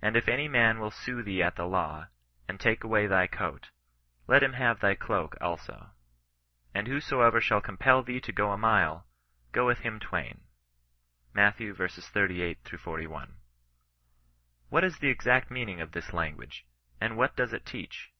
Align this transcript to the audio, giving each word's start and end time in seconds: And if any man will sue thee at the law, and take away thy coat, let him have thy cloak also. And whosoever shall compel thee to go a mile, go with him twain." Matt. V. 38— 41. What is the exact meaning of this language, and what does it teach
And 0.00 0.16
if 0.16 0.26
any 0.26 0.48
man 0.48 0.80
will 0.80 0.90
sue 0.90 1.22
thee 1.22 1.42
at 1.42 1.56
the 1.56 1.66
law, 1.66 2.06
and 2.48 2.58
take 2.58 2.82
away 2.82 3.06
thy 3.06 3.26
coat, 3.26 3.68
let 4.26 4.42
him 4.42 4.54
have 4.54 4.80
thy 4.80 4.94
cloak 4.94 5.36
also. 5.38 5.90
And 6.72 6.86
whosoever 6.86 7.42
shall 7.42 7.60
compel 7.60 8.02
thee 8.02 8.22
to 8.22 8.32
go 8.32 8.52
a 8.52 8.56
mile, 8.56 9.06
go 9.52 9.66
with 9.66 9.80
him 9.80 10.00
twain." 10.00 10.44
Matt. 11.34 11.58
V. 11.58 11.72
38— 11.74 12.66
41. 12.80 13.36
What 14.70 14.82
is 14.82 15.00
the 15.00 15.10
exact 15.10 15.50
meaning 15.50 15.82
of 15.82 15.92
this 15.92 16.14
language, 16.14 16.64
and 16.98 17.18
what 17.18 17.36
does 17.36 17.52
it 17.52 17.66
teach 17.66 18.14